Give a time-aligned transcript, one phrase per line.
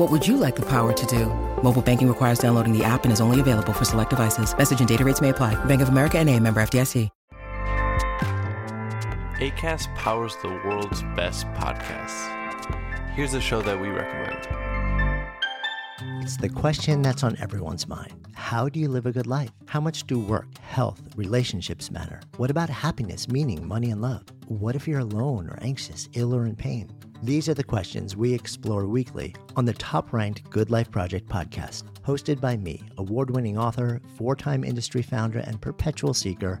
[0.00, 1.26] What would you like the power to do?
[1.62, 4.56] Mobile banking requires downloading the app and is only available for select devices.
[4.56, 5.62] Message and data rates may apply.
[5.66, 7.10] Bank of America and a member FDIC.
[9.40, 12.30] ACAST powers the world's best podcasts.
[13.14, 14.48] Here's a show that we recommend.
[16.24, 18.26] It's the question that's on everyone's mind.
[18.32, 19.50] How do you live a good life?
[19.66, 22.20] How much do work, health, relationships matter?
[22.38, 24.24] What about happiness, meaning, money, and love?
[24.50, 26.90] What if you're alone or anxious, ill or in pain?
[27.22, 31.84] These are the questions we explore weekly on the top ranked Good Life Project podcast,
[32.04, 36.60] hosted by me, award winning author, four time industry founder, and perpetual seeker,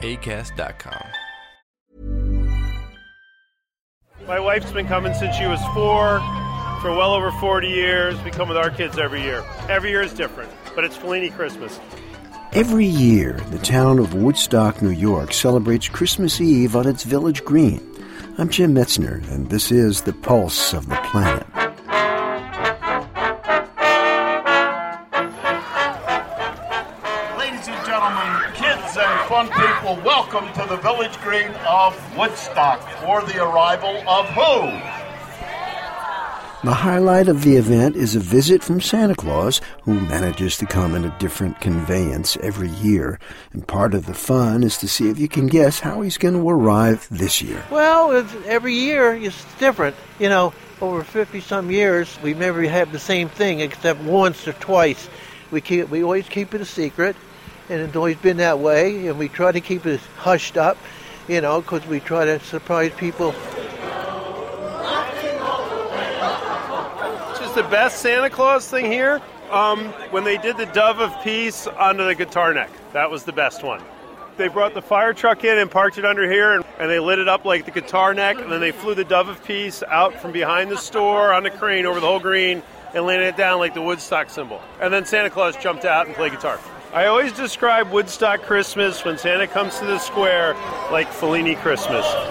[0.00, 1.06] ACAST.com.
[4.26, 6.20] My wife's been coming since she was four
[6.80, 8.22] for well over 40 years.
[8.22, 9.44] We come with our kids every year.
[9.68, 11.78] Every year is different, but it's Fellini Christmas.
[12.52, 17.82] Every year, the town of Woodstock, New York celebrates Christmas Eve on its village green.
[18.38, 21.46] I'm Jim Metzner, and this is The Pulse of the Planet.
[28.84, 34.26] Kids and fun people, welcome to the village green of Woodstock for the arrival of
[34.30, 34.70] who?
[36.66, 40.94] The highlight of the event is a visit from Santa Claus, who manages to come
[40.94, 43.18] in a different conveyance every year.
[43.52, 46.34] And part of the fun is to see if you can guess how he's going
[46.34, 47.62] to arrive this year.
[47.70, 49.94] Well, it's, every year it's different.
[50.18, 54.54] You know, over 50 some years, we've never had the same thing except once or
[54.54, 55.08] twice.
[55.50, 57.14] We keep, we always keep it a secret,
[57.68, 59.06] and it's always been that way.
[59.08, 60.76] And we try to keep it hushed up,
[61.28, 63.34] you know, because we try to surprise people
[67.38, 69.20] Just the best Santa Claus thing here?
[69.50, 72.70] Um, when they did the Dove of Peace onto the guitar neck.
[72.92, 73.82] That was the best one.
[74.36, 77.20] They brought the fire truck in and parked it under here, and, and they lit
[77.20, 80.20] it up like the guitar neck, and then they flew the Dove of Peace out
[80.20, 82.62] from behind the store on the crane over the whole green
[82.94, 84.60] and landed it down like the Woodstock symbol.
[84.80, 86.58] And then Santa Claus jumped out and played guitar.
[86.94, 90.54] I always describe Woodstock Christmas when Santa comes to the square
[90.92, 92.04] like Fellini Christmas.
[92.06, 92.30] Oh,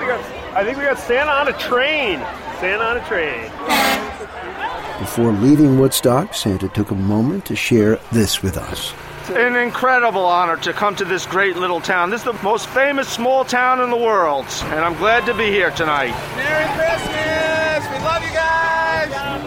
[0.00, 0.18] we got,
[0.56, 2.20] I think we got Santa on a train.
[2.58, 3.50] Santa on a train.
[4.98, 8.94] Before leaving Woodstock, Santa took a moment to share this with us.
[9.20, 12.08] It's an incredible honor to come to this great little town.
[12.08, 15.50] This is the most famous small town in the world, and I'm glad to be
[15.50, 16.14] here tonight.
[16.34, 17.84] Merry Christmas!
[17.92, 19.45] We love you guys!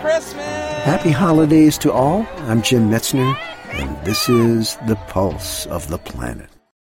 [0.00, 0.44] Christmas!
[0.84, 2.26] Happy holidays to all.
[2.48, 3.36] I'm Jim Metzner,
[3.72, 6.53] and this is The Pulse of the Planet.